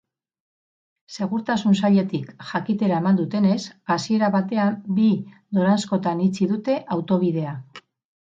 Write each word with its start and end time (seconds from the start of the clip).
Segurtasun 1.17 1.75
sailetik 1.81 2.31
jakitera 2.51 2.97
eman 3.01 3.19
dutenez, 3.19 3.59
hasiera 3.97 4.31
batean 4.37 4.81
bi 5.01 5.07
noranzkotan 5.59 6.25
itxi 6.31 6.49
dute 6.55 6.81
autobidea. 6.99 7.55